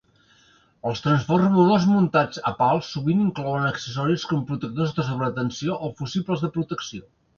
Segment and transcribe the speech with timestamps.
[0.91, 6.51] Els transformadors muntats a pals sovint inclouen accessoris com protectors de sobretensió o fusibles de
[6.57, 7.07] protecció.